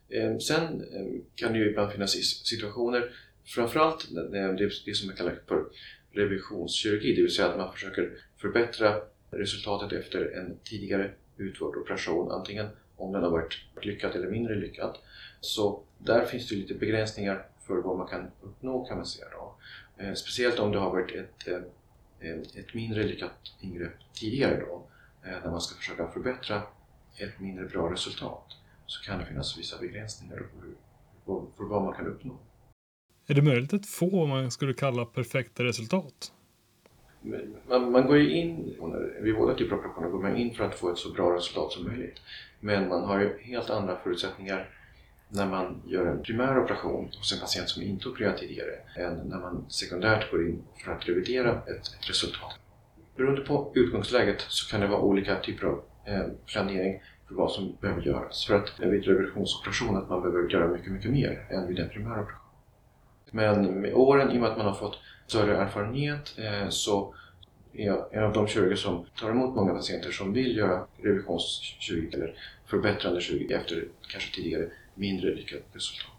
Eh, 0.10 0.38
sen 0.38 0.64
eh, 0.64 1.22
kan 1.36 1.54
det 1.54 1.60
ju 1.60 1.70
ibland 1.70 1.92
finnas 1.92 2.12
situationer, 2.44 3.12
framförallt 3.46 4.08
det, 4.32 4.70
det 4.86 4.94
som 4.94 5.10
är 5.10 5.14
kallat 5.14 5.34
för 5.48 5.66
revisionskirurgi, 6.12 7.16
det 7.16 7.22
vill 7.22 7.36
säga 7.36 7.48
att 7.48 7.58
man 7.58 7.74
försöker 7.74 8.12
förbättra 8.38 8.96
resultatet 9.32 10.00
efter 10.00 10.38
en 10.38 10.58
tidigare 10.64 11.12
utförd 11.38 11.76
operation, 11.76 12.32
antingen 12.32 12.68
om 12.98 13.12
den 13.12 13.24
har 13.24 13.30
varit 13.30 13.66
lyckad 13.82 14.16
eller 14.16 14.32
mindre 14.32 14.56
lyckad. 14.56 14.98
Så 15.42 15.84
där 15.98 16.26
finns 16.26 16.50
det 16.50 16.56
lite 16.56 16.74
begränsningar 16.74 17.46
för 17.68 17.76
vad 17.76 17.98
man 17.98 18.08
kan 18.08 18.32
uppnå 18.42 18.86
kan 18.86 18.98
man 18.98 19.06
säga. 19.06 19.26
Då. 19.32 19.56
Eh, 20.04 20.14
speciellt 20.14 20.60
om 20.60 20.72
det 20.72 20.80
har 20.80 20.92
varit 20.92 21.16
ett, 21.16 21.48
eh, 21.48 22.30
eh 22.30 22.38
ett 22.56 22.74
mindre 22.74 23.04
lyckat 23.04 23.32
ingrepp 23.62 23.94
tidigare 24.14 24.60
då, 24.60 24.88
eh, 25.24 25.44
där 25.44 25.52
man 25.52 25.62
ska 25.62 25.78
försöka 25.78 26.08
förbättra 26.08 26.62
ett 27.18 27.40
mindre 27.40 27.66
bra 27.66 27.92
resultat, 27.92 28.46
så 28.86 29.04
kan 29.04 29.20
det 29.20 29.26
finnas 29.26 29.58
vissa 29.58 29.78
begränsningar 29.78 30.38
för, 31.26 31.42
för 31.58 31.64
vad 31.64 31.84
man 31.84 31.94
kan 31.94 32.08
uppnå. 32.08 32.38
Är 33.28 33.34
det 33.34 33.42
möjligt 33.42 33.74
att 33.74 33.86
få 33.86 34.10
vad 34.10 34.28
man 34.28 34.52
skulle 34.52 34.74
kalla 34.74 35.06
perfekta 35.06 35.64
resultat? 35.64 36.32
Man, 37.70 37.92
man 37.92 38.08
går 38.08 38.18
ju 38.18 38.32
in, 38.32 38.76
vid 39.22 39.36
båda 39.36 39.54
typer 39.54 39.76
av 39.76 39.80
operationer 39.80 40.10
går 40.10 40.22
man 40.22 40.38
in 40.38 40.54
för 40.54 40.64
att 40.64 40.76
få 40.76 40.92
ett 40.92 40.98
så 40.98 41.14
bra 41.14 41.36
resultat 41.36 41.72
som 41.72 41.84
möjligt. 41.84 42.22
Men 42.60 42.90
man 42.90 43.04
har 43.04 43.20
ju 43.20 43.38
helt 43.42 43.70
andra 43.70 43.98
förutsättningar 44.04 44.70
när 45.30 45.46
man 45.46 45.82
gör 45.86 46.06
en 46.06 46.24
primär 46.24 46.64
operation 46.64 47.10
hos 47.18 47.34
en 47.34 47.40
patient 47.40 47.70
som 47.70 47.84
inte 47.84 48.10
opererat 48.10 48.38
tidigare 48.38 48.76
än 48.96 49.16
när 49.16 49.40
man 49.40 49.66
sekundärt 49.70 50.32
går 50.32 50.48
in 50.48 50.64
för 50.84 50.92
att 50.92 51.08
revidera 51.08 51.52
ett, 51.52 51.68
ett 51.68 52.10
resultat. 52.10 52.60
Beroende 53.16 53.42
på 53.42 53.72
utgångsläget 53.76 54.42
så 54.42 54.72
kan 54.72 54.82
det 54.82 54.88
vara 54.88 55.02
olika 55.02 55.40
typer 55.40 55.68
av 55.68 55.84
eh, 56.06 56.24
planering 56.46 57.02
för 57.28 57.36
vad 57.36 57.52
som 57.52 57.78
behöver 57.82 58.02
göras. 58.02 58.46
För 58.46 58.56
att 58.56 58.80
vid 58.80 59.06
revisionsoperation 59.06 59.98
att 59.98 60.10
man 60.10 60.22
behöver 60.22 60.50
göra 60.50 60.68
mycket, 60.68 60.92
mycket 60.92 61.12
mer 61.12 61.48
än 61.50 61.68
vid 61.68 61.80
en 61.80 61.90
primär 61.90 62.22
operation. 62.22 62.45
Men 63.36 63.82
med 63.82 63.94
åren, 63.94 64.32
i 64.32 64.38
och 64.38 64.42
med 64.42 64.50
att 64.50 64.58
man 64.58 64.66
har 64.66 64.74
fått 64.74 64.98
större 65.28 65.58
erfarenhet, 65.58 66.36
eh, 66.38 66.70
så 66.70 67.16
är 67.74 67.86
jag 67.86 68.14
en 68.14 68.24
av 68.24 68.34
de 68.34 68.48
kirurger 68.48 68.76
som 68.76 69.06
tar 69.20 69.30
emot 69.30 69.56
många 69.56 69.74
patienter 69.74 70.12
som 70.12 70.34
vill 70.34 70.58
göra 70.58 70.88
revisionskirurgi 70.98 72.10
eller 72.14 72.36
förbättrande 72.66 73.22
kirurgi 73.22 73.54
efter 73.54 73.88
kanske 74.12 74.36
tidigare 74.36 74.70
mindre 74.94 75.36
lyckat 75.36 75.62
resultat. 75.74 76.12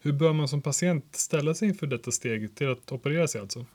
Hur 0.00 0.12
bör 0.12 0.32
man 0.32 0.48
som 0.48 0.62
patient 0.62 1.16
ställa 1.16 1.54
sig 1.54 1.68
inför 1.68 1.86
detta 1.86 2.10
steg 2.10 2.54
till 2.56 2.70
att 2.70 2.92
operera 2.92 3.28
sig 3.28 3.40
alltså? 3.40 3.66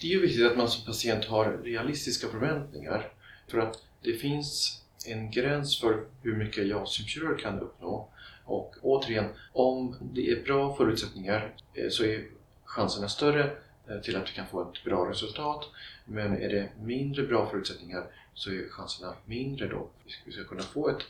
Det 0.00 0.06
är 0.06 0.10
ju 0.10 0.20
viktigt 0.20 0.46
att 0.46 0.56
man 0.56 0.68
som 0.68 0.86
patient 0.86 1.24
har 1.24 1.60
realistiska 1.64 2.28
förväntningar 2.28 3.12
för 3.50 3.58
att 3.58 3.82
det 4.02 4.12
finns 4.12 4.82
en 5.06 5.30
gräns 5.30 5.80
för 5.80 6.04
hur 6.22 6.36
mycket 6.36 6.66
jag 6.66 6.88
som 6.88 7.04
kirurg 7.04 7.40
kan 7.40 7.60
uppnå. 7.60 8.08
Och 8.48 8.74
återigen, 8.82 9.24
om 9.52 9.96
det 10.00 10.30
är 10.30 10.42
bra 10.42 10.76
förutsättningar 10.76 11.54
eh, 11.74 11.88
så 11.88 12.04
är 12.04 12.24
chanserna 12.64 13.08
större 13.08 13.50
eh, 13.88 14.00
till 14.02 14.16
att 14.16 14.30
vi 14.30 14.34
kan 14.34 14.46
få 14.46 14.62
ett 14.62 14.84
bra 14.84 15.10
resultat. 15.10 15.64
Men 16.04 16.42
är 16.42 16.48
det 16.48 16.68
mindre 16.80 17.22
bra 17.22 17.50
förutsättningar 17.50 18.06
så 18.34 18.50
är 18.50 18.68
chanserna 18.68 19.14
mindre 19.26 19.68
då. 19.68 19.88
Vi 20.24 20.32
ska 20.32 20.44
kunna 20.44 20.62
få 20.62 20.88
ett 20.88 21.02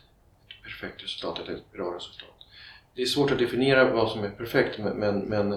perfekt 0.62 1.02
resultat, 1.02 1.38
eller 1.38 1.59
ett 1.59 1.73
bra 1.73 1.97
resultat. 1.97 2.35
Det 2.95 3.02
är 3.02 3.07
svårt 3.07 3.30
att 3.30 3.38
definiera 3.38 3.92
vad 3.92 4.11
som 4.11 4.25
är 4.25 4.30
perfekt 4.30 4.78
men, 4.78 5.21
men 5.21 5.52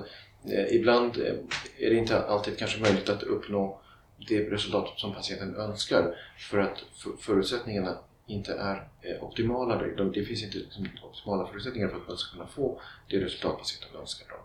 eh, 0.45 0.75
ibland 0.75 1.17
eh, 1.17 1.33
är 1.77 1.89
det 1.89 1.95
inte 1.95 2.21
alltid 2.21 2.57
kanske 2.57 2.81
möjligt 2.81 3.09
att 3.09 3.23
uppnå 3.23 3.79
det 4.27 4.50
resultat 4.50 4.93
som 4.97 5.13
patienten 5.13 5.55
önskar 5.55 6.15
för 6.38 6.59
att 6.59 6.83
förutsättningarna 7.19 7.97
inte 8.31 8.53
är 8.53 8.88
eh, 9.01 9.23
optimala. 9.23 9.77
Det 10.13 10.25
finns 10.25 10.43
inte 10.43 10.57
liksom 10.57 10.88
optimala 11.03 11.47
förutsättningar 11.47 11.88
för 11.88 11.97
att 11.97 12.07
man 12.07 12.17
ska 12.17 12.31
kunna 12.33 12.47
få 12.47 12.81
det 13.09 13.25
resultat 13.25 13.57
patienten 13.57 14.01
önskar. 14.01 14.25
Då. 14.29 14.35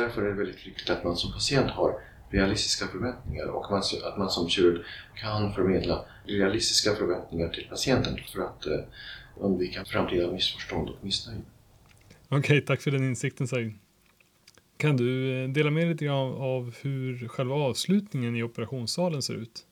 Därför 0.00 0.22
är 0.22 0.26
det 0.26 0.34
väldigt 0.34 0.66
viktigt 0.66 0.90
att 0.90 1.04
man 1.04 1.16
som 1.16 1.32
patient 1.32 1.70
har 1.70 2.00
realistiska 2.30 2.86
förväntningar 2.86 3.46
och 3.46 3.78
att 4.04 4.18
man 4.18 4.30
som 4.30 4.48
kirurg 4.48 4.84
kan 5.14 5.54
förmedla 5.54 6.04
realistiska 6.24 6.94
förväntningar 6.94 7.48
till 7.48 7.66
patienten 7.68 8.18
för 8.32 8.40
att 8.40 8.66
eh, 8.66 8.80
undvika 9.36 9.84
framtida 9.84 10.32
missförstånd 10.32 10.88
och 10.88 11.04
missnöje. 11.04 11.40
Okej, 12.28 12.38
okay, 12.38 12.60
tack 12.60 12.80
för 12.80 12.90
den 12.90 13.04
insikten 13.04 13.48
Said. 13.48 13.72
Kan 14.76 14.96
du 14.96 15.42
eh, 15.42 15.48
dela 15.48 15.70
med 15.70 15.82
dig 15.82 15.92
lite 15.92 16.04
grann 16.04 16.34
av 16.34 16.74
hur 16.82 17.28
själva 17.28 17.54
avslutningen 17.54 18.36
i 18.36 18.42
operationssalen 18.42 19.22
ser 19.22 19.34
ut? 19.34 19.66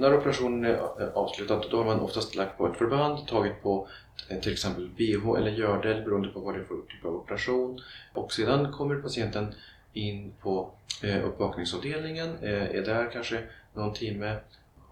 När 0.00 0.14
operationen 0.14 0.64
är 0.64 0.74
eh, 0.74 1.08
avslutad 1.14 1.62
då 1.70 1.76
har 1.76 1.84
man 1.84 2.00
oftast 2.00 2.34
lagt 2.34 2.58
på 2.58 2.66
ett 2.66 2.76
förband, 2.76 3.28
tagit 3.28 3.62
på 3.62 3.88
eh, 4.28 4.40
till 4.40 4.52
exempel 4.52 4.88
BH 4.88 5.38
eller 5.38 5.50
gördel 5.50 6.04
beroende 6.04 6.28
på 6.28 6.40
vad 6.40 6.54
det 6.54 6.60
är 6.60 6.64
för 6.64 6.74
typ 6.74 7.04
av 7.04 7.14
operation. 7.14 7.80
Och 8.12 8.32
sedan 8.32 8.72
kommer 8.72 8.96
patienten 8.96 9.54
in 9.92 10.32
på 10.40 10.70
eh, 11.02 11.24
uppvakningsavdelningen, 11.24 12.36
är 12.42 12.82
där 12.82 13.10
kanske 13.12 13.42
någon 13.74 13.94
timme. 13.94 14.36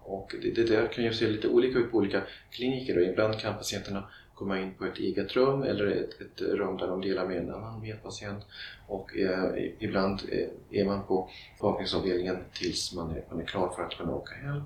Och 0.03 0.35
det, 0.41 0.51
det 0.51 0.63
där 0.63 0.87
kan 0.87 1.03
ju 1.03 1.13
se 1.13 1.27
lite 1.27 1.47
olika 1.47 1.79
ut 1.79 1.91
på 1.91 1.97
olika 1.97 2.21
kliniker 2.51 2.97
och 2.97 3.03
ibland 3.03 3.39
kan 3.39 3.57
patienterna 3.57 4.03
komma 4.39 4.59
in 4.59 4.73
på 4.73 4.85
ett 4.85 4.97
eget 4.97 5.35
rum 5.35 5.63
eller 5.63 5.87
ett, 5.87 6.21
ett 6.21 6.41
rum 6.41 6.77
där 6.77 6.87
de 6.87 7.01
delar 7.01 7.27
med 7.27 7.37
en 7.37 7.53
annan 7.53 7.81
medpatient 7.81 8.45
och 8.87 9.17
eh, 9.17 9.71
ibland 9.79 10.21
eh, 10.31 10.79
är 10.79 10.85
man 10.85 11.03
på 11.03 11.29
uppvakningsavdelningen 11.55 12.37
tills 12.53 12.93
man 12.93 13.11
är, 13.11 13.23
man 13.29 13.41
är 13.41 13.45
klar 13.45 13.73
för 13.75 13.83
att 13.83 13.97
kunna 13.97 14.15
åka 14.15 14.35
hem. 14.35 14.63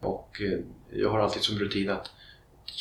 Och 0.00 0.42
eh, 0.42 0.58
jag 0.90 1.10
har 1.10 1.18
alltid 1.18 1.42
som 1.42 1.58
rutin 1.58 1.90
att 1.90 2.10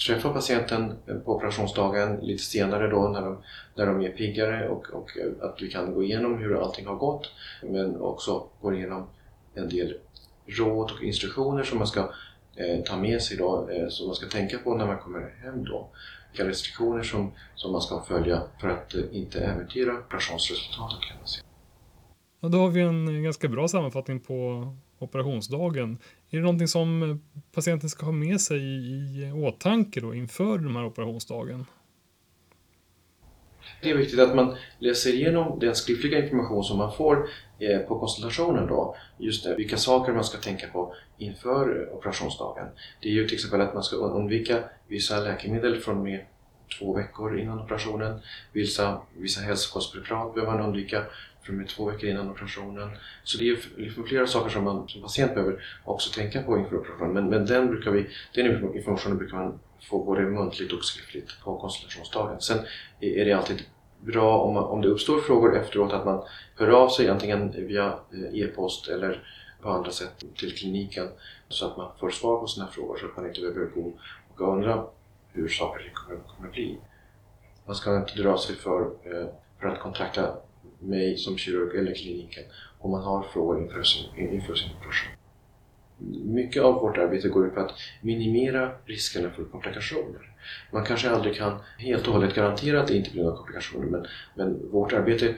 träffa 0.07 0.33
patienten 0.33 0.95
på 1.25 1.35
operationsdagen 1.35 2.15
lite 2.21 2.43
senare 2.43 2.87
då 2.87 3.07
när 3.07 3.21
de, 3.21 3.43
när 3.75 3.85
de 3.85 4.01
är 4.01 4.09
piggare 4.09 4.69
och, 4.69 4.89
och 4.89 5.17
eh, 5.17 5.49
att 5.49 5.61
vi 5.61 5.69
kan 5.69 5.93
gå 5.93 6.03
igenom 6.03 6.37
hur 6.37 6.63
allting 6.63 6.85
har 6.85 6.95
gått 6.95 7.31
men 7.63 8.01
också 8.01 8.47
gå 8.61 8.73
igenom 8.73 9.07
en 9.53 9.69
del 9.69 9.97
råd 10.45 10.91
och 10.91 11.03
instruktioner 11.03 11.63
som 11.63 11.77
man 11.77 11.87
ska 11.87 11.99
eh, 12.55 12.83
ta 12.85 12.97
med 12.97 13.21
sig 13.21 13.37
då, 13.37 13.69
eh, 13.69 13.87
som 13.89 14.07
man 14.07 14.15
ska 14.15 14.27
tänka 14.27 14.57
på 14.57 14.75
när 14.75 14.85
man 14.85 14.97
kommer 14.97 15.35
hem 15.43 15.65
då. 15.65 15.87
Vilka 16.31 16.47
restriktioner 16.47 17.03
som, 17.03 17.31
som 17.55 17.71
man 17.71 17.81
ska 17.81 18.01
följa 18.01 18.41
för 18.61 18.69
att 18.69 18.95
eh, 18.95 19.01
inte 19.11 19.39
äventyra 19.39 19.99
operationsresultatet 19.99 21.01
kan 21.01 21.17
man 21.17 21.27
säga. 21.27 21.43
Ja, 22.39 22.49
då 22.49 22.57
har 22.57 22.69
vi 22.69 22.81
en 22.81 23.23
ganska 23.23 23.47
bra 23.47 23.67
sammanfattning 23.67 24.19
på 24.19 24.67
operationsdagen. 24.99 25.97
Är 26.29 26.37
det 26.37 26.43
någonting 26.43 26.67
som 26.67 27.03
eh, 27.03 27.41
patienten 27.51 27.89
ska 27.89 28.05
ha 28.05 28.13
med 28.13 28.41
sig 28.41 28.61
i 28.61 29.31
åtanke 29.31 30.01
då 30.01 30.15
inför 30.15 30.57
den 30.57 30.75
här 30.75 30.85
operationsdagen? 30.85 31.65
Det 33.81 33.89
är 33.89 33.95
viktigt 33.95 34.19
att 34.19 34.35
man 34.35 34.55
läser 34.79 35.13
igenom 35.13 35.59
den 35.59 35.75
skriftliga 35.75 36.23
information 36.23 36.63
som 36.63 36.77
man 36.77 36.93
får 36.93 37.29
eh, 37.59 37.79
på 37.79 37.99
konsultationen 37.99 38.67
då. 38.67 38.95
Just 39.17 39.43
det, 39.43 39.55
vilka 39.55 39.77
saker 39.77 40.13
man 40.13 40.23
ska 40.23 40.37
tänka 40.37 40.67
på 40.67 40.93
inför 41.17 41.87
eh, 41.87 41.97
operationsdagen. 41.97 42.67
Det 43.01 43.07
är 43.07 43.13
ju 43.13 43.27
till 43.27 43.35
exempel 43.35 43.61
att 43.61 43.73
man 43.73 43.83
ska 43.83 43.95
undvika 43.95 44.63
vissa 44.87 45.19
läkemedel 45.19 45.77
från 45.79 46.03
med 46.03 46.19
två 46.79 46.93
veckor 46.93 47.39
innan 47.39 47.59
operationen. 47.59 48.19
Vissa, 48.51 49.01
vissa 49.17 49.41
hälsokostpreparat 49.41 50.33
behöver 50.33 50.53
man 50.53 50.65
undvika 50.65 51.03
från 51.41 51.65
två 51.67 51.85
veckor 51.85 52.09
innan 52.09 52.31
operationen. 52.31 52.89
Så 53.23 53.37
det 53.37 53.49
är 53.49 53.57
liksom 53.77 54.03
flera 54.03 54.27
saker 54.27 54.49
som 54.49 54.63
man 54.63 54.87
som 54.87 55.01
patient 55.01 55.33
behöver 55.33 55.63
också 55.83 56.13
tänka 56.13 56.41
på 56.43 56.57
inför 56.57 56.77
operationen. 56.77 57.13
Men, 57.13 57.29
men 57.29 57.45
den, 57.45 57.67
brukar 57.67 57.91
vi, 57.91 58.07
den 58.35 58.75
informationen 58.75 59.17
brukar 59.17 59.37
man 59.37 59.59
få 59.89 60.03
både 60.03 60.21
muntligt 60.21 60.73
och 60.73 60.85
skriftligt 60.85 61.41
på 61.43 61.57
konsultationsdagen. 61.57 62.41
Sen 62.41 62.57
är 62.99 63.25
det 63.25 63.33
alltid 63.33 63.63
bra 63.99 64.39
om, 64.39 64.53
man, 64.53 64.63
om 64.63 64.81
det 64.81 64.87
uppstår 64.87 65.21
frågor 65.21 65.57
efteråt 65.57 65.93
att 65.93 66.05
man 66.05 66.23
hör 66.55 66.67
av 66.67 66.89
sig 66.89 67.09
antingen 67.09 67.51
via 67.67 67.99
eh, 68.13 68.39
e-post 68.39 68.87
eller 68.87 69.23
på 69.61 69.69
andra 69.69 69.91
sätt 69.91 70.23
till 70.35 70.57
kliniken 70.57 71.07
så 71.49 71.67
att 71.67 71.77
man 71.77 71.91
får 71.99 72.09
svar 72.09 72.39
på 72.39 72.47
sina 72.47 72.67
frågor 72.67 72.97
så 72.97 73.05
att 73.05 73.17
man 73.17 73.27
inte 73.27 73.41
behöver 73.41 73.65
gå 73.65 73.93
och 74.29 74.53
undra 74.53 74.85
hur 75.31 75.47
saker 75.47 75.91
kommer, 75.93 76.19
kommer 76.19 76.49
bli. 76.49 76.79
Man 77.65 77.75
ska 77.75 77.97
inte 77.97 78.21
dra 78.21 78.37
sig 78.37 78.55
för, 78.55 78.81
eh, 78.81 79.27
för 79.59 79.67
att 79.67 79.79
kontakta 79.79 80.35
mig 80.79 81.17
som 81.17 81.37
kirurg 81.37 81.79
eller 81.79 81.93
kliniken 81.93 82.43
om 82.79 82.91
man 82.91 83.03
har 83.03 83.23
frågor 83.23 83.61
inför 83.63 83.83
sin, 83.83 84.29
inför 84.33 84.55
sin 84.55 84.69
operation. 84.79 85.11
Mycket 86.33 86.63
av 86.63 86.73
vårt 86.73 86.97
arbete 86.97 87.29
går 87.29 87.47
ut 87.47 87.53
på 87.53 87.59
att 87.59 87.71
minimera 88.01 88.71
riskerna 88.85 89.29
för 89.29 89.43
komplikationer. 89.43 90.35
Man 90.71 90.85
kanske 90.85 91.09
aldrig 91.09 91.35
kan 91.35 91.59
helt 91.77 92.07
och 92.07 92.13
hållet 92.13 92.35
garantera 92.35 92.81
att 92.81 92.87
det 92.87 92.97
inte 92.97 93.11
blir 93.11 93.23
några 93.23 93.37
komplikationer 93.37 93.85
men, 93.85 94.05
men 94.35 94.71
vårt 94.71 94.93
arbete 94.93 95.35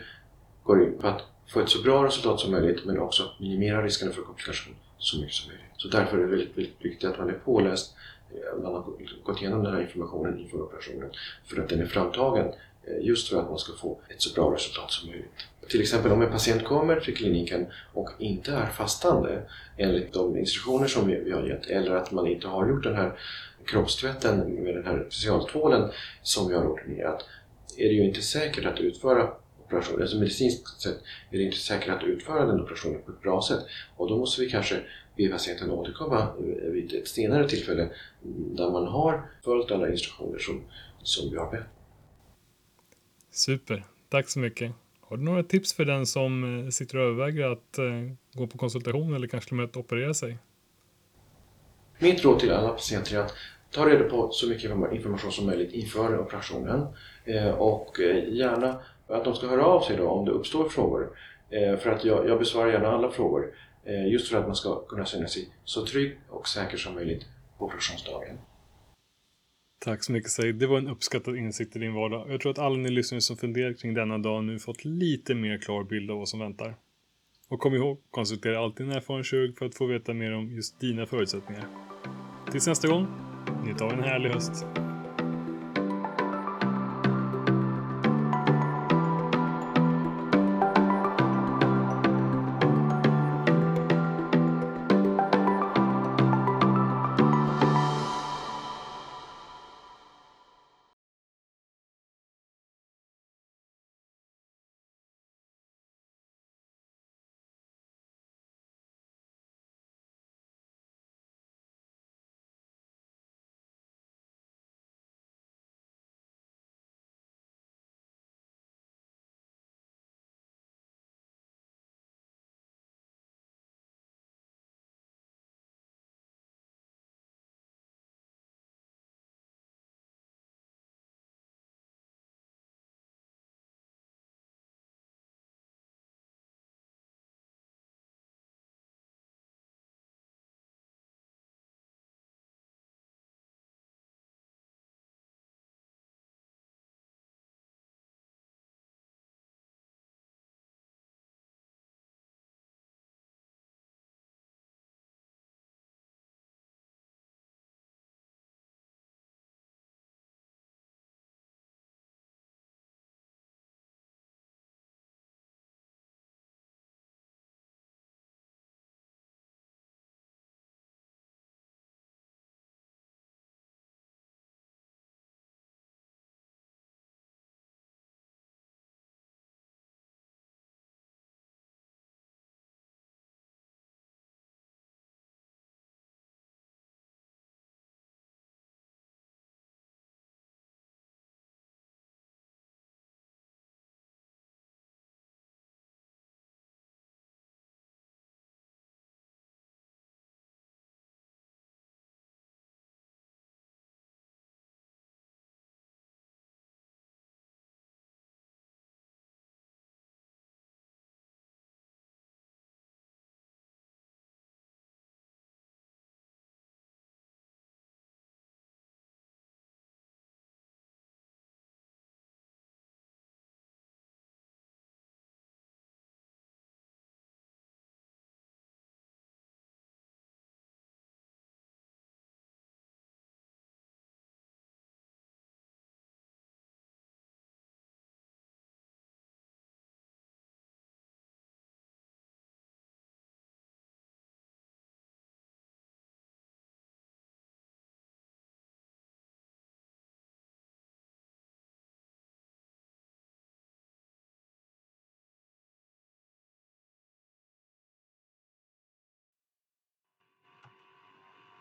går 0.64 0.82
ut 0.82 1.00
på 1.00 1.08
att 1.08 1.22
få 1.54 1.60
ett 1.60 1.70
så 1.70 1.82
bra 1.82 2.06
resultat 2.06 2.40
som 2.40 2.52
möjligt 2.52 2.86
men 2.86 3.00
också 3.00 3.24
minimera 3.40 3.84
riskerna 3.84 4.12
för 4.12 4.22
komplikationer 4.22 4.78
så 4.98 5.20
mycket 5.20 5.36
som 5.36 5.50
möjligt. 5.52 5.66
Så 5.78 5.88
därför 5.88 6.18
är 6.18 6.22
det 6.22 6.28
väldigt, 6.28 6.58
väldigt 6.58 6.86
viktigt 6.86 7.10
att 7.10 7.20
man 7.20 7.30
är 7.30 7.34
påläst 7.34 7.96
eh, 8.30 8.64
man 8.64 8.74
har 8.74 8.86
gått 9.24 9.42
igenom 9.42 9.64
den 9.64 9.74
här 9.74 9.82
informationen 9.82 10.40
inför 10.40 10.62
operationen 10.62 11.10
för 11.46 11.62
att 11.62 11.70
den 11.70 11.82
är 11.82 11.86
framtagen 11.86 12.54
Eh, 12.88 13.06
just 13.06 13.30
för 13.30 13.40
att 13.40 13.50
man 13.50 13.60
ska 13.60 13.74
få 13.74 14.00
ett 14.10 14.22
så 14.22 14.34
bra 14.34 14.54
resultat 14.54 14.92
som 14.92 15.10
möjligt. 15.10 15.32
Till 15.70 15.82
exempel 15.82 16.12
om 16.12 16.22
en 16.22 16.32
patient 16.32 16.64
kommer 16.64 17.00
till 17.00 17.18
kliniken 17.18 17.66
och 17.94 18.10
inte 18.20 18.52
är 18.52 18.66
fastande 18.66 19.42
enligt 19.78 20.14
de 20.14 20.38
instruktioner 20.38 20.88
som 20.88 21.08
vi 21.08 21.32
har 21.32 21.44
gett 21.44 21.68
eller 21.68 21.92
att 21.92 22.12
man 22.12 22.28
inte 22.28 22.48
har 22.48 22.70
gjort 22.70 22.84
den 22.84 22.96
här 22.96 23.20
kroppstvätten 23.66 24.64
med 24.64 24.76
den 24.76 24.86
här 24.86 25.08
specialtvålen 25.10 25.92
som 26.22 26.48
vi 26.50 26.56
har 26.56 26.66
ordinerat 26.66 27.26
är 27.78 27.84
det 27.84 27.94
ju 27.94 28.08
inte 28.08 28.22
säkert 28.22 28.66
att 28.66 28.80
utföra 28.80 29.34
operationen. 29.66 30.02
Alltså 30.02 30.18
medicinskt 30.18 30.82
sett 30.82 30.98
är 31.32 31.38
det 31.38 31.44
inte 31.44 31.58
säkert 31.58 31.90
att 31.90 32.04
utföra 32.04 32.46
den 32.46 32.62
operationen 32.62 33.02
på 33.06 33.12
ett 33.12 33.22
bra 33.22 33.42
sätt 33.42 33.66
och 33.98 34.10
då 34.10 34.18
måste 34.18 34.42
vi 34.42 34.50
kanske 34.50 34.82
be 35.18 35.28
patienten 35.28 35.72
återkomma 35.72 36.28
vid 36.62 36.94
ett 36.94 37.08
senare 37.08 37.50
tillfälle 37.50 37.90
där 38.56 38.70
man 38.70 38.88
har 38.88 39.30
följt 39.44 39.72
alla 39.72 39.92
instruktioner 39.92 40.40
som, 40.40 40.62
som 41.04 41.32
vi 41.32 41.38
har 41.38 41.52
bett. 41.52 41.81
Super, 43.34 43.84
tack 44.10 44.30
så 44.30 44.40
mycket. 44.40 44.72
Har 45.02 45.18
du 45.18 45.24
några 45.24 45.44
tips 45.44 45.74
för 45.74 45.86
den 45.86 46.06
som 46.06 46.64
eh, 46.66 46.70
sitter 46.70 46.98
och 46.98 47.04
överväger 47.04 47.52
att 47.52 47.78
eh, 47.78 47.86
gå 48.34 48.48
på 48.48 48.58
konsultation 48.58 49.16
eller 49.16 49.28
kanske 49.28 49.50
till 49.50 49.54
och 49.54 49.58
med 49.58 49.66
att 49.66 49.78
operera 49.78 50.14
sig? 50.14 50.38
Mitt 52.00 52.24
råd 52.24 52.40
till 52.40 52.52
alla 52.52 52.70
patienter 52.70 53.16
är 53.16 53.20
att 53.20 53.34
ta 53.72 53.90
reda 53.90 54.10
på 54.10 54.32
så 54.32 54.48
mycket 54.48 54.72
information 54.92 55.32
som 55.32 55.46
möjligt 55.46 55.74
inför 55.74 56.20
operationen 56.20 56.88
eh, 57.26 57.50
och 57.50 58.00
gärna 58.28 58.82
att 59.08 59.26
de 59.26 59.36
ska 59.36 59.48
höra 59.48 59.66
av 59.66 59.82
sig 59.82 59.98
då 59.98 60.08
om 60.10 60.26
det 60.26 60.32
uppstår 60.32 60.70
frågor. 60.70 61.10
För 61.80 61.90
att 61.90 62.06
jag, 62.06 62.30
jag 62.30 62.40
besvarar 62.40 62.72
gärna 62.72 62.88
alla 62.88 63.12
frågor 63.12 63.54
just 64.08 64.28
för 64.28 64.38
att 64.38 64.46
man 64.46 64.56
ska 64.56 64.86
kunna 64.86 65.06
känna 65.06 65.28
sig 65.28 65.50
så 65.64 65.86
trygg 65.86 66.20
och 66.30 66.48
säker 66.48 66.78
som 66.78 66.96
möjligt 66.96 67.26
på 67.58 67.66
operationsdagen. 67.66 68.38
Tack 69.86 70.04
så 70.04 70.12
mycket 70.12 70.32
Said. 70.32 70.56
Det 70.56 70.68
var 70.68 70.78
en 70.78 70.88
uppskattad 70.88 71.38
insikt 71.38 71.76
i 71.76 71.80
din 71.80 71.94
vardag. 71.94 72.26
Jag 72.30 72.42
tror 72.42 72.52
att 72.52 72.60
alla 72.60 72.78
ni 72.78 72.90
lyssnare 72.90 73.22
som 73.22 73.38
funderar 73.38 73.74
kring 73.74 73.94
denna 73.94 74.18
dag 74.18 74.44
nu 74.44 74.60
fått 74.60 74.86
lite 74.86 75.36
mer 75.36 75.58
klar 75.58 75.84
bild 75.84 76.12
av 76.12 76.18
vad 76.18 76.30
som 76.30 76.40
väntar. 76.40 76.76
Och 77.50 77.60
kom 77.60 77.76
ihåg, 77.76 77.98
konsultera 78.12 78.60
alltid 78.60 78.86
en 78.86 78.92
erfaren 78.92 79.24
kirurg 79.24 79.58
för 79.58 79.66
att 79.66 79.76
få 79.76 79.86
veta 79.86 80.14
mer 80.14 80.34
om 80.34 80.52
just 80.52 80.80
dina 80.80 81.06
förutsättningar. 81.06 81.68
Tills 82.52 82.68
nästa 82.68 82.88
gång, 82.88 83.08
njut 83.64 83.82
av 83.82 83.92
en 83.92 84.04
härlig 84.04 84.30
höst. 84.30 84.66